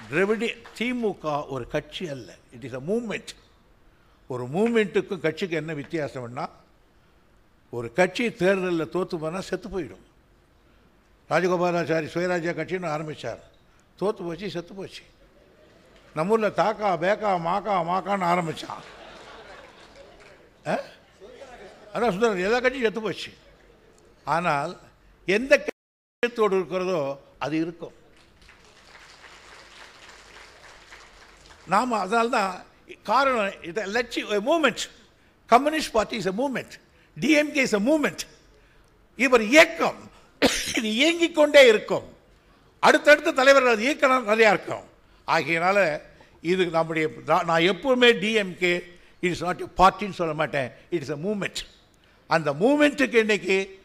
திராவிட 0.10 0.46
திமுக 0.78 1.34
ஒரு 1.56 1.66
கட்சி 1.76 2.06
அல்ல. 2.16 2.30
இட் 2.56 2.66
இஸ் 2.68 2.80
அ 2.80 2.84
மூமெண்ட் 2.92 3.34
ஒரு 4.32 4.44
மூமெண்ட்டுக்கும் 4.56 5.24
கட்சிக்கு 5.26 5.56
என்ன 5.62 5.72
வித்தியாசம்னா 5.80 6.46
ஒரு 7.78 7.88
கட்சி 8.00 8.26
தேர்தலில் 8.42 8.92
தோற்று 8.96 9.16
போனால் 9.20 9.48
செத்து 9.50 9.68
போயிடும். 9.74 10.06
ராஜகோபாலாச்சாரி 11.32 12.08
சுயராஜ்ய 12.14 12.54
கட்சின்னு 12.60 12.94
ஆரம்பித்தார் 12.96 13.42
தோற்று 14.00 14.22
போச்சு 14.28 14.54
செத்து 14.56 14.74
போச்சு. 14.80 15.04
நம்ம 16.18 16.34
ஊரில் 16.36 16.58
தாக்கா 16.62 16.90
பேக்கா 17.04 17.32
மாக்கா 17.48 17.76
மாக்கான்னு 17.92 18.30
ஆரம்பித்தான் 18.32 18.84
அதான் 21.94 22.14
சுந்தரம் 22.14 22.46
எல்லா 22.48 22.60
கட்சியும் 22.64 22.88
செத்து 22.88 23.02
போச்சு. 23.06 23.32
ஆனால் 24.36 24.74
எந்த 25.38 25.54
கட்சியத்தோடு 25.66 26.56
இருக்கிறதோ 26.60 27.00
அது 27.46 27.56
இருக்கும். 27.64 27.96
நாம் 31.74 32.00
காரணம் 33.04 33.64
இது 33.64 33.86
லட்சிய 33.86 34.26
movement 34.26 34.84
communist 35.46 35.92
party 35.92 36.16
is 36.16 36.28
a 36.28 36.32
movement 36.32 36.74
DMK 37.20 37.56
is 37.56 37.74
a 37.74 37.80
movement 37.80 38.24
இவர் 39.16 39.42
இயக்கம். 39.42 40.10
இது 40.76 40.94
இயங்கிக் 40.94 41.36
கொண்டே 41.36 41.68
இருக்கும். 41.68 42.14
அடுத்தடுத்த 42.80 43.32
தலைவர்கள் 43.32 43.72
அது 43.72 43.82
இயக்கம் 43.82 44.28
நிறையா 44.28 44.50
இருக்கும். 44.50 44.84
ஆகையினால 45.28 46.02
இது 46.42 46.66
நம்முடைய 46.66 47.10
நான் 47.26 47.46
நான் 47.46 47.62
எப்பவுமே 47.62 48.10
டிஎம்கே 48.24 48.84
இட்ஸ் 49.20 49.44
நாட் 49.44 49.62
பார்ட்டின்னு 49.78 50.12
சொல்ல 50.12 50.34
மாட்டேன். 50.34 50.72
இட்ஸ் 50.90 51.10
அ 51.10 51.16
மூமெண்ட் 51.16 51.62
அந்த 52.28 52.54
மூமெண்ட்டுக்கு 52.54 53.16
இன்னைக்கு 53.16 53.80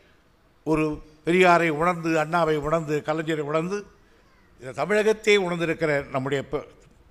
ஒரு 0.64 1.02
பெரியாரை 1.26 1.68
உணர்ந்து 1.68 2.24
அண்ணாவை 2.24 2.56
உணர்ந்து 2.56 3.02
கலைஞரை 3.06 3.40
உணர்ந்து 3.40 3.86
இந்த 4.60 4.72
தமிழகத்தை 4.72 5.38
உணர்ந்திருக்கிற 5.38 6.08
நம்முடைய 6.08 6.48
ப- 6.48 6.66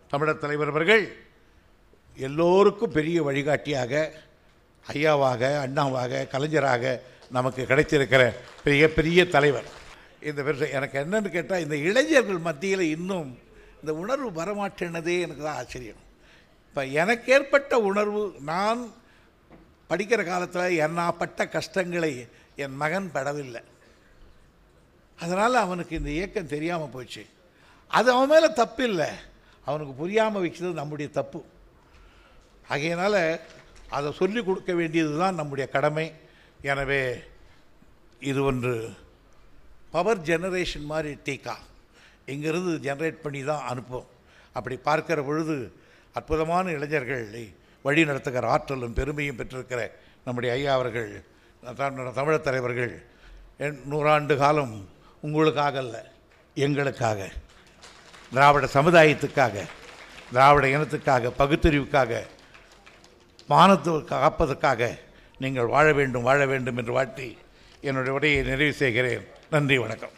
தமிழர் 0.10 0.38
தலைவர் 0.38 0.68
அவர்கள் 0.68 1.25
எல்லோருக்கும் 2.16 2.96
பெரிய 2.98 3.18
வழிகாட்டியாக 3.24 3.94
ஐயாவாக 4.86 5.42
அண்ணாவாக 5.66 6.28
கலைஞராக 6.34 7.02
நமக்கு 7.30 7.62
கிடைத்திருக்கிற 7.70 8.24
பெரிய 8.64 8.84
பெரிய 8.94 9.20
தலைவர். 9.36 9.68
இந்த 10.30 10.44
வருஷம் 10.44 10.76
எனக்கு 10.78 10.98
என்னென்னு 11.00 11.30
கேட்டால் 11.30 11.64
இந்த 11.66 11.76
இளைஞர்கள் 11.76 12.46
மத்தியில் 12.48 12.86
இன்னும் 12.96 13.40
இந்த 13.82 13.94
உணர்வு 13.94 14.30
வரமாட்டேனதே 14.42 15.16
எனக்கு 15.26 15.44
தான் 15.44 15.60
ஆச்சரியம். 15.62 16.02
இப்போ 16.68 16.86
எனக்கு 16.86 17.32
ஏற்பட்ட 17.34 17.80
உணர்வு 17.80 18.22
நான் 18.52 18.82
படிக்கிற 19.90 20.22
காலத்தில் 20.26 20.80
என்னாப்பட்ட 20.86 21.50
கஷ்டங்களை 21.50 22.14
என் 22.56 22.76
மகன் 22.82 23.10
படவில்லை. 23.14 23.62
அதனால் 25.20 25.64
அவனுக்கு 25.66 25.94
இந்த 26.00 26.10
இயக்கம் 26.10 26.54
தெரியாமல் 26.56 26.94
போச்சு. 26.96 27.26
அது 27.88 28.08
அவன் 28.12 28.32
மேலே 28.34 28.48
தப்பு 28.54 28.84
இல்லை 28.84 29.10
அவனுக்கு 29.64 29.94
புரியாமல் 29.94 30.44
வச்சது 30.46 30.72
நம்முடைய 30.82 31.10
தப்பு. 31.20 31.40
ஆகையினால் 32.68 33.40
அதை 33.90 34.12
சொல்லிக் 34.12 34.46
கொடுக்க 34.46 34.74
வேண்டியது 34.74 35.18
தான் 35.18 35.36
நம்முடைய 35.36 35.70
கடமை. 35.70 36.14
எனவே 36.62 37.20
இது 38.20 38.44
ஒன்று. 38.44 38.94
பவர் 39.92 40.22
ஜெனரேஷன் 40.22 40.84
மாதிரி 40.84 41.18
டீக்கா. 41.26 41.56
இங்கிருந்து 42.26 42.94
ஜெனரேட் 42.94 43.22
பண்ணி 43.22 43.44
தான் 43.44 43.68
அனுப்பும் 43.68 44.06
அப்படி 44.54 44.76
பார்க்கிற 44.78 45.22
பொழுது 45.24 45.56
அற்புதமான 46.14 46.72
இளைஞர்களை 46.72 47.54
வழி 47.82 48.06
நடத்துகிற 48.06 48.48
ஆற்றலும் 48.50 48.94
பெருமையும் 48.94 49.36
பெற்றிருக்கிற 49.36 49.92
நம்முடைய 50.26 50.56
ஐயா 50.56 50.74
அவர்கள் 50.74 51.24
த- 51.64 51.90
தமிழர் 52.12 52.42
தலைவர்கள் 52.42 53.06
என் 53.58 53.82
நூறாண்டு 53.92 54.38
காலம் 54.38 54.90
உங்களுக்காக 55.22 55.78
அல்ல 55.78 56.12
எங்களுக்காக. 56.56 57.20
திராவிட 58.34 58.66
சமுதாயத்துக்காக 58.74 59.56
திராவிட 60.32 60.68
இனத்துக்காக 60.68 61.32
பகுத்தறிவுக்காக 61.40 62.12
மானத்தை 63.50 63.94
காப்பதற்காக 64.12 64.82
நீங்கள் 65.44 65.72
வாழ 65.76 65.94
வேண்டும் 65.94 66.28
வாழ 66.30 66.46
வேண்டும் 66.52 66.78
என்று 66.78 66.94
வாழ்த்தி 66.98 67.30
என்னுடைய 67.82 68.14
உரையை 68.18 68.40
நிறைவு 68.52 68.74
செய்கிறேன். 68.74 69.26
நன்றி 69.50 69.78
வணக்கம். 69.78 70.15